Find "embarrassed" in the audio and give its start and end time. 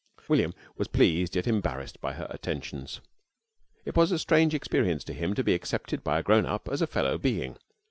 1.45-2.01